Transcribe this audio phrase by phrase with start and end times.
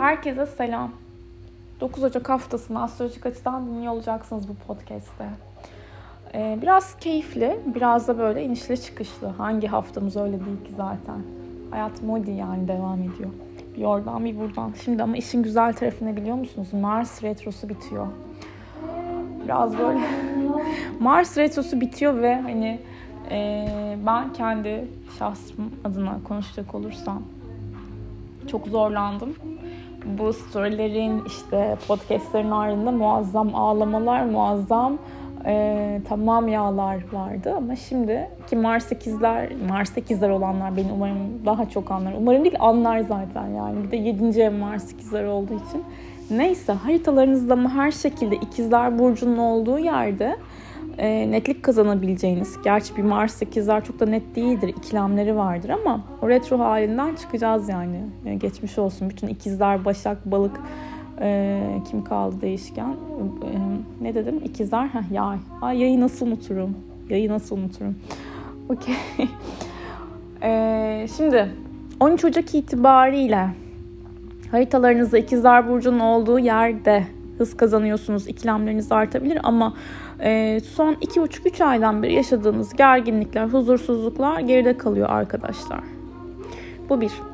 [0.00, 0.90] Herkese selam.
[1.80, 5.24] 9 Ocak haftasını astrolojik açıdan dinliyor olacaksınız bu podcast'te.
[6.34, 9.26] Ee, biraz keyifli, biraz da böyle inişli çıkışlı.
[9.26, 11.22] Hangi haftamız öyle değil ki zaten.
[11.70, 13.30] Hayat modi yani devam ediyor.
[13.76, 14.72] Bir oradan bir buradan.
[14.84, 16.68] Şimdi ama işin güzel tarafını biliyor musunuz?
[16.72, 18.06] Mars retrosu bitiyor.
[19.44, 20.00] Biraz böyle
[21.00, 22.80] Mars retrosu bitiyor ve hani
[23.30, 23.66] e,
[24.06, 24.88] ben kendi
[25.18, 27.22] şahsım adına konuşacak olursam
[28.50, 29.34] çok zorlandım.
[30.04, 34.98] Bu storylerin işte podcastlerin ardında muazzam ağlamalar, muazzam
[35.46, 41.68] e, tamam yağlar vardı ama şimdi ki Mars 8'ler, Mars 8'ler olanlar beni umarım daha
[41.68, 42.12] çok anlar.
[42.18, 43.84] Umarım değil anlar zaten yani.
[43.84, 44.40] Bir de 7.
[44.40, 45.84] ev Mars 8'ler olduğu için.
[46.30, 50.36] Neyse haritalarınızda mı her şekilde ikizler burcunun olduğu yerde
[50.98, 52.56] e, netlik kazanabileceğiniz.
[52.64, 54.68] Gerçi bir Mars 8'ler çok da net değildir.
[54.68, 58.00] ikilemleri vardır ama o retro halinden çıkacağız yani.
[58.26, 59.10] E, geçmiş olsun.
[59.10, 60.60] Bütün ikizler, başak, balık
[61.20, 62.88] e, kim kaldı değişken?
[62.90, 63.50] E,
[64.00, 64.40] ne dedim?
[64.44, 65.38] İkizler, heh, yay.
[65.62, 66.76] Ay yayı nasıl unuturum?
[67.08, 67.96] Yayı nasıl unuturum?
[68.68, 68.94] Okey.
[70.42, 71.48] e, şimdi
[72.00, 73.48] 13 Ocak itibariyle
[74.50, 77.04] haritalarınızda ikizler burcunun olduğu yerde
[77.40, 78.28] hız kazanıyorsunuz.
[78.28, 79.74] İkilemleriniz artabilir ama
[80.20, 85.80] e, son 2,5-3 aydan beri yaşadığınız gerginlikler, huzursuzluklar geride kalıyor arkadaşlar.
[86.88, 87.29] Bu bir.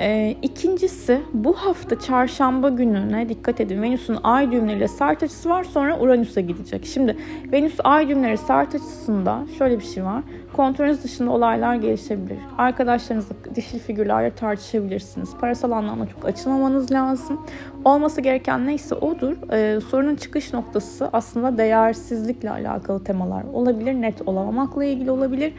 [0.00, 3.82] E, ikincisi bu hafta çarşamba gününe dikkat edin.
[3.82, 6.86] Venüs'ün ay düğümleriyle sert açısı var sonra Uranüs'e gidecek.
[6.86, 7.16] Şimdi
[7.52, 10.22] Venüs ay düğümleri sert açısında şöyle bir şey var.
[10.52, 12.38] Kontrolünüz dışında olaylar gelişebilir.
[12.58, 15.36] Arkadaşlarınızla dişil figürlerle tartışabilirsiniz.
[15.40, 17.40] Parasal anlamda çok açılmamanız lazım.
[17.84, 19.36] Olması gereken neyse odur.
[19.52, 23.94] Ee, sorunun çıkış noktası aslında değersizlikle alakalı temalar olabilir.
[23.94, 25.52] Net olamamakla ilgili olabilir.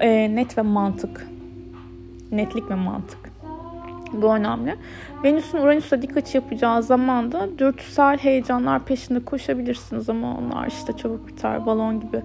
[0.00, 1.26] Ee, net ve mantık.
[2.32, 3.19] Netlik ve mantık.
[4.12, 4.76] Bu önemli.
[5.24, 11.28] Venüs'ün Uranüs'e dik açı yapacağı zaman da dürtüsel heyecanlar peşinde koşabilirsiniz ama onlar işte çabuk
[11.28, 12.22] biter balon gibi.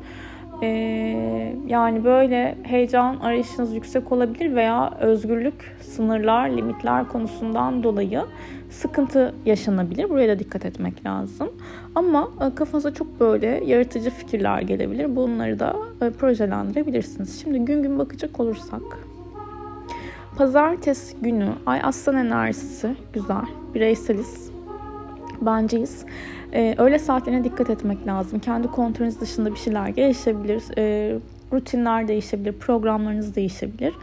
[0.62, 8.22] Ee, yani böyle heyecan arayışınız yüksek olabilir veya özgürlük, sınırlar, limitler konusundan dolayı
[8.70, 10.10] sıkıntı yaşanabilir.
[10.10, 11.50] Buraya da dikkat etmek lazım.
[11.96, 15.16] Ama e, kafanıza çok böyle yaratıcı fikirler gelebilir.
[15.16, 17.42] Bunları da e, projelendirebilirsiniz.
[17.42, 18.82] Şimdi gün gün bakacak olursak
[20.38, 23.46] Pazartesi günü Ay Aslan enerjisi güzel.
[23.74, 24.52] Bireyseliz.
[25.42, 26.06] Benciyiz.
[26.54, 28.40] Ee, öğle saatlerine dikkat etmek lazım.
[28.40, 30.64] Kendi kontrolünüz dışında bir şeyler gelişebilir.
[30.78, 31.16] Ee,
[31.54, 32.52] rutinler değişebilir.
[32.52, 33.94] Programlarınız değişebilir.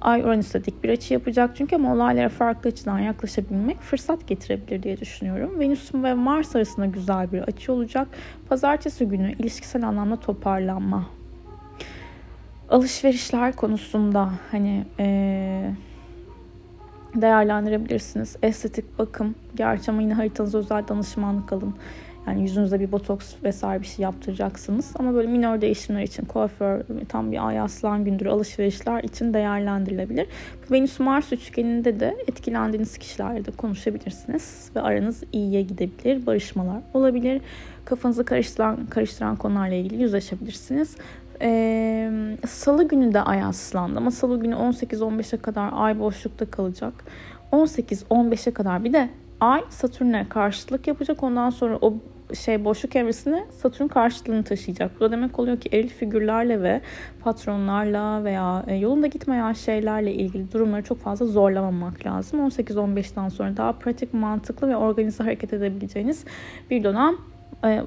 [0.00, 5.00] Ay Uranüs'te dik bir açı yapacak çünkü ama olaylara farklı açıdan yaklaşabilmek fırsat getirebilir diye
[5.00, 5.60] düşünüyorum.
[5.60, 8.08] Venüs ve Mars arasında güzel bir açı olacak.
[8.48, 11.06] Pazartesi günü ilişkisel anlamda toparlanma
[12.70, 15.70] alışverişler konusunda hani e,
[17.14, 18.36] değerlendirebilirsiniz.
[18.42, 21.74] Estetik bakım, gerçi ama yine haritanıza özel danışmanlık alın.
[22.26, 24.92] Yani yüzünüzde bir botoks vesaire bir şey yaptıracaksınız.
[24.98, 30.26] Ama böyle minor değişimler için kuaför, tam bir ay aslan gündür alışverişler için değerlendirilebilir.
[30.70, 34.70] Venüs-Mars üçgeninde de etkilendiğiniz kişilerle de konuşabilirsiniz.
[34.76, 36.26] Ve aranız iyiye gidebilir.
[36.26, 37.40] Barışmalar olabilir.
[37.84, 40.96] Kafanızı karıştıran, karıştıran konularla ilgili yüzleşebilirsiniz.
[41.42, 42.10] Ee,
[42.46, 47.04] Salı günü de ay aslandı ama salı günü 18-15'e kadar ay boşlukta kalacak.
[47.52, 51.22] 18-15'e kadar bir de ay Satürn'e karşılık yapacak.
[51.22, 51.94] Ondan sonra o
[52.34, 54.90] şey boşluk evresine Satürn karşılığını taşıyacak.
[54.96, 56.80] Bu da demek oluyor ki eril figürlerle ve
[57.20, 62.48] patronlarla veya e, yolunda gitmeyen şeylerle ilgili durumları çok fazla zorlamamak lazım.
[62.48, 66.24] 18-15'ten sonra daha pratik, mantıklı ve organize hareket edebileceğiniz
[66.70, 67.14] bir dönem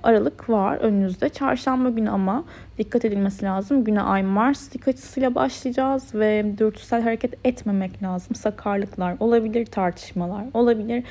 [0.03, 1.29] aralık var önünüzde.
[1.29, 2.43] Çarşamba günü ama
[2.77, 3.83] dikkat edilmesi lazım.
[3.83, 8.35] Güne Ay Mars dik açısıyla başlayacağız ve dürtüsel hareket etmemek lazım.
[8.35, 11.03] Sakarlıklar olabilir, tartışmalar olabilir.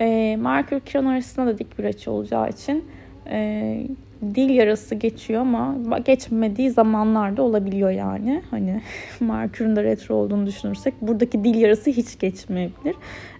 [0.00, 2.84] E, Merkür Kiron arasında da dik bir açı olacağı için
[3.26, 3.86] e,
[4.34, 8.42] dil yarası geçiyor ama geçmediği zamanlarda olabiliyor yani.
[8.50, 8.82] Hani
[9.20, 12.94] Merkür'ün de retro olduğunu düşünürsek buradaki dil yarası hiç geçmeyebilir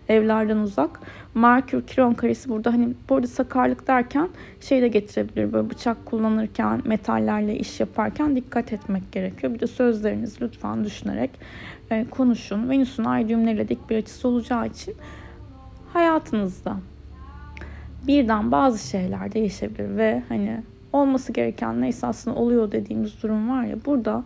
[0.08, 1.00] evlerden uzak.
[1.34, 4.28] Merkür Kiron karesi burada hani burada sakarlık derken
[4.60, 9.54] şey de getirebilir böyle bıçak kullanırken metallerle iş yaparken dikkat etmek gerekiyor.
[9.54, 11.30] Bir de sözleriniz lütfen düşünerek
[11.90, 12.70] e, konuşun.
[12.70, 14.94] Venüs'ün ay düğümleriyle dik bir açısı olacağı için
[15.92, 16.76] hayatınızda
[18.06, 23.76] birden bazı şeyler değişebilir ve hani olması gereken neyse aslında oluyor dediğimiz durum var ya
[23.84, 24.24] burada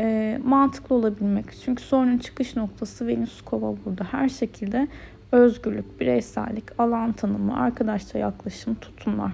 [0.00, 1.44] e, mantıklı olabilmek.
[1.64, 4.04] Çünkü sorunun çıkış noktası Venüs Kova burada.
[4.04, 4.88] Her şekilde
[5.32, 9.32] özgürlük, bireysellik, alan tanımı, arkadaşça yaklaşım, tutumlar.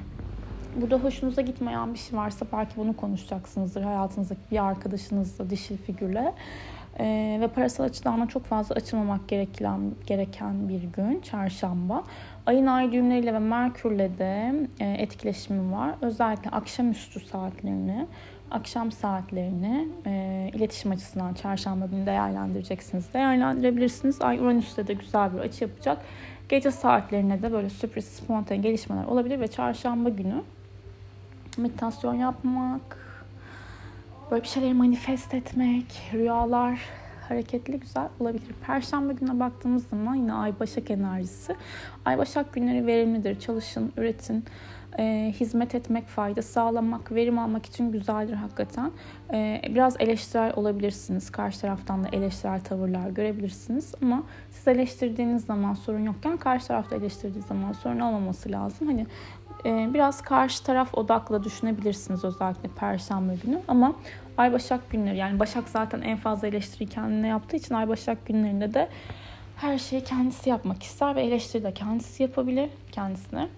[0.77, 6.33] Burada hoşunuza gitmeyen bir şey varsa belki bunu konuşacaksınızdır hayatınızdaki bir arkadaşınızla, dişil figürle.
[6.99, 12.05] Ee, ve parasal açıdan da çok fazla açılmamak gereken, gereken bir gün çarşamba.
[12.47, 15.95] Ayın ay düğümleriyle ve Merkür'le de e, etkileşimi var.
[16.01, 18.07] Özellikle akşamüstü saatlerini,
[18.51, 23.15] akşam saatlerini e, iletişim açısından çarşamba günü değerlendireceksiniz.
[23.15, 24.23] Değerlendirebilirsiniz.
[24.23, 25.99] Ay Uranüs'te de güzel bir açı yapacak.
[26.49, 30.43] Gece saatlerine de böyle sürpriz, spontane gelişmeler olabilir ve çarşamba günü
[31.59, 32.99] meditasyon yapmak,
[34.31, 36.81] böyle bir şeyleri manifest etmek, rüyalar
[37.33, 38.55] hareketli güzel olabilir.
[38.67, 41.57] Perşembe gününe baktığımız zaman yine Ay Başak enerjisi.
[42.05, 43.41] Ay Başak günleri verimlidir.
[43.41, 44.45] Çalışın, üretin,
[44.99, 48.91] e, hizmet etmek, fayda sağlamak, verim almak için güzeldir hakikaten.
[49.33, 51.31] E, biraz eleştirel olabilirsiniz.
[51.31, 53.95] Karşı taraftan da eleştirel tavırlar görebilirsiniz.
[54.03, 58.87] Ama siz eleştirdiğiniz zaman sorun yokken karşı tarafta eleştirdiği zaman sorun olmaması lazım.
[58.87, 59.07] Hani
[59.67, 63.61] e, biraz karşı taraf odaklı düşünebilirsiniz özellikle Perşembe günü.
[63.69, 63.95] Ama
[64.39, 68.75] Ay Başak günleri yani Başak zaten en fazla eleştiri kendine yaptığı için Ay Başak günlerinde
[68.75, 68.89] de
[69.57, 73.49] her şeyi kendisi yapmak ister ve eleştiri de kendisi yapabilir kendisine.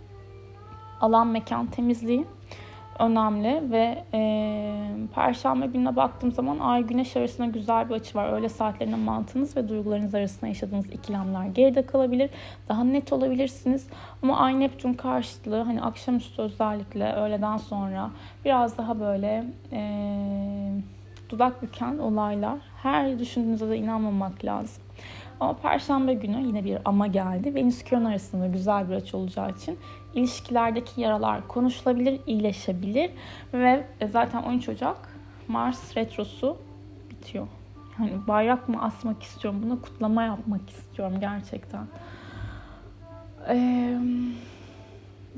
[1.00, 2.26] Alan mekan temizliği
[2.98, 4.20] önemli ve e,
[5.14, 8.32] Perşembe gününe baktığım zaman Ay Güneş arasında güzel bir açı var.
[8.32, 12.30] Öğle saatlerinde mantığınız ve duygularınız arasında yaşadığınız ikilemler geride kalabilir.
[12.68, 13.88] Daha net olabilirsiniz.
[14.22, 18.10] Ama Ay Neptün karşıtlığı hani akşamüstü özellikle öğleden sonra
[18.44, 20.63] biraz daha böyle e,
[21.34, 22.58] dudak büken olaylar.
[22.82, 24.82] Her düşündüğünüzde de inanmamak lazım.
[25.40, 27.54] Ama Perşembe günü yine bir ama geldi.
[27.54, 29.78] Venüs Kiron arasında güzel bir açı olacağı için
[30.14, 33.10] ilişkilerdeki yaralar konuşulabilir, iyileşebilir.
[33.54, 35.08] Ve zaten 13 Ocak
[35.48, 36.56] Mars Retrosu
[37.10, 37.46] bitiyor.
[37.96, 41.86] Hani bayrak mı asmak istiyorum, buna kutlama yapmak istiyorum gerçekten.
[43.48, 43.98] Ee,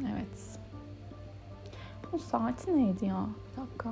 [0.01, 0.59] evet.
[2.13, 3.27] Bu saati neydi ya?
[3.53, 3.91] Bir dakika.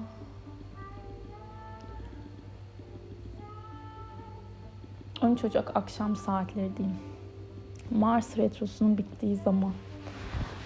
[5.23, 6.97] ...13 Ocak akşam saatleri diyeyim.
[7.91, 9.73] Mars Retrosu'nun bittiği zaman.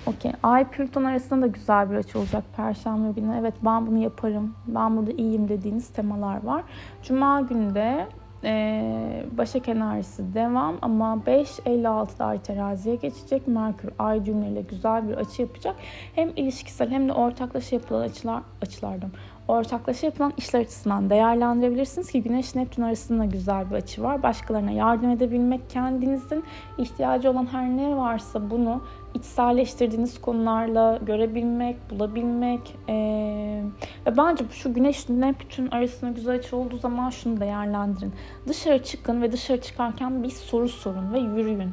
[0.06, 0.32] Okey.
[0.42, 3.36] Ay Plüton arasında da güzel bir açı olacak Perşembe günü.
[3.40, 4.54] Evet ben bunu yaparım.
[4.66, 6.62] Ben burada iyiyim dediğiniz temalar var.
[7.02, 8.06] Cuma günü de
[8.44, 13.48] e, Başak enerjisi devam ama 5.56'da Ay teraziye geçecek.
[13.48, 15.76] Merkür Ay cümleyle güzel bir açı yapacak.
[16.14, 19.10] Hem ilişkisel hem de ortaklaşa yapılan açılar, açılardan
[19.48, 24.22] ortaklaşa yapılan işler açısından değerlendirebilirsiniz ki Güneş Neptün arasında güzel bir açı var.
[24.22, 26.44] Başkalarına yardım edebilmek, kendinizin
[26.78, 28.82] ihtiyacı olan her ne varsa bunu
[29.14, 33.62] içselleştirdiğiniz konularla görebilmek, bulabilmek ee,
[34.06, 38.12] ve bence şu Güneş Neptün arasında güzel açı olduğu zaman şunu değerlendirin.
[38.48, 41.72] Dışarı çıkın ve dışarı çıkarken bir soru sorun ve yürüyün.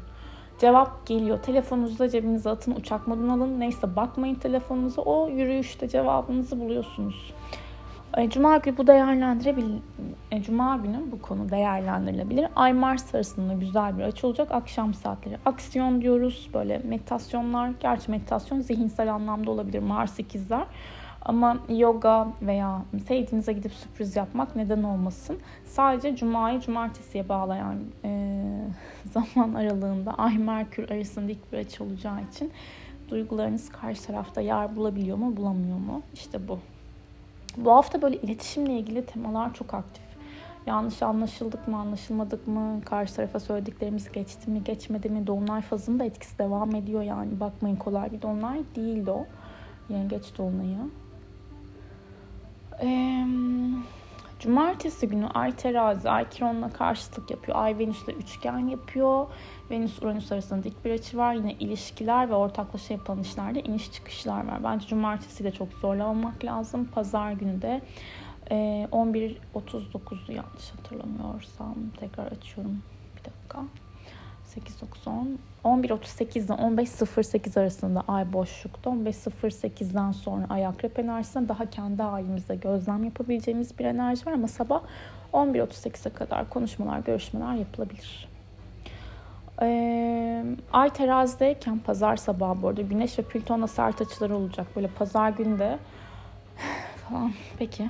[0.59, 1.39] Cevap geliyor.
[1.43, 3.59] Telefonunuzu cebinize atın, uçak moduna alın.
[3.59, 5.01] Neyse bakmayın telefonunuza.
[5.01, 7.33] O yürüyüşte cevabınızı buluyorsunuz.
[8.29, 9.81] Cuma günü bu değerlendirebilir.
[10.31, 12.47] E, Cuma günü bu konu değerlendirilebilir.
[12.55, 14.51] Ay Mars arasında güzel bir açı olacak.
[14.51, 16.49] Akşam saatleri aksiyon diyoruz.
[16.53, 17.71] Böyle meditasyonlar.
[17.79, 19.79] Gerçi meditasyon zihinsel anlamda olabilir.
[19.79, 20.65] Mars ikizler.
[21.21, 25.39] Ama yoga veya sevdiğinize gidip sürpriz yapmak neden olmasın.
[25.65, 28.41] Sadece Cuma'yı Cumartesi'ye bağlayan e,
[29.05, 32.51] zaman aralığında Ay Merkür arasında ilk bir açı olacağı için
[33.09, 36.01] duygularınız karşı tarafta yer bulabiliyor mu bulamıyor mu?
[36.13, 36.59] İşte bu.
[37.57, 40.05] Bu hafta böyle iletişimle ilgili temalar çok aktif.
[40.65, 46.03] Yanlış anlaşıldık mı, anlaşılmadık mı, karşı tarafa söylediklerimiz geçti mi, geçmedi mi, dolunay fazının da
[46.03, 47.39] etkisi devam ediyor yani.
[47.39, 49.25] Bakmayın kolay bir dolunay değildi o.
[49.89, 50.77] Yengeç dolunayı.
[52.81, 53.25] Ee,
[54.39, 57.57] Cumartesi günü Ay terazi, Ay kironla karşıtlık yapıyor.
[57.57, 59.27] Ay Venüs'le üçgen yapıyor.
[59.71, 61.33] Venüs Uranüs arasında dik bir açı var.
[61.33, 64.63] Yine ilişkiler ve ortaklaşa yapılan işlerde iniş çıkışlar var.
[64.63, 66.85] Bence cumartesi de çok zorlamamak lazım.
[66.85, 67.81] Pazar günü de
[68.51, 71.75] e, 11.39'du yanlış hatırlamıyorsam.
[71.99, 72.81] Tekrar açıyorum.
[73.15, 73.84] Bir dakika.
[74.55, 75.37] 8, 9, 10.
[75.63, 78.89] 11.38 ile 15.08 arasında ay boşlukta.
[78.89, 84.81] 15.08'den sonra ay akrep enerjisinde daha kendi halimizde gözlem yapabileceğimiz bir enerji var ama sabah
[85.33, 88.27] 11.38'e kadar konuşmalar, görüşmeler yapılabilir.
[89.61, 94.67] Ee, ay terazideyken pazar sabahı bu arada güneş ve plütonla sert açıları olacak.
[94.75, 95.77] Böyle pazar günü de
[97.09, 97.89] falan peki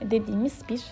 [0.00, 0.82] dediğimiz bir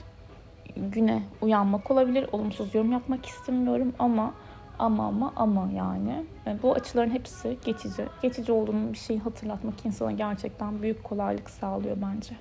[0.76, 2.28] güne uyanmak olabilir.
[2.32, 4.34] Olumsuz yorum yapmak istemiyorum ama
[4.78, 6.24] ama ama ama yani.
[6.46, 8.04] yani bu açıların hepsi geçici.
[8.22, 12.36] Geçici olduğunu bir şeyi hatırlatmak insana gerçekten büyük kolaylık sağlıyor bence.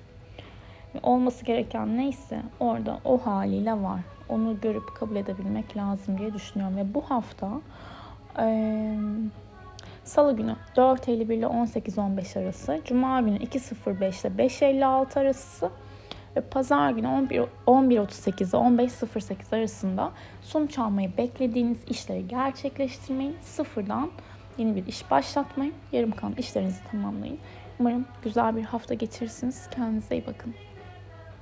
[1.02, 4.00] Olması gereken neyse orada o haliyle var.
[4.28, 6.76] Onu görüp kabul edebilmek lazım diye düşünüyorum.
[6.76, 7.50] Ve bu hafta
[8.38, 8.98] e,
[10.04, 15.70] Salı günü 4.51 ile 18.15 arası, Cuma günü 2.05 ile 5.56 arası
[16.36, 20.12] Ve pazar günü 11, 11.38 ile 15.08 arasında
[20.42, 23.36] sonuç almayı beklediğiniz işleri gerçekleştirmeyin.
[23.40, 24.10] Sıfırdan
[24.58, 25.74] yeni bir iş başlatmayın.
[25.92, 27.38] Yarım kalan işlerinizi tamamlayın.
[27.80, 29.70] Umarım güzel bir hafta geçirirsiniz.
[29.70, 30.54] Kendinize iyi bakın.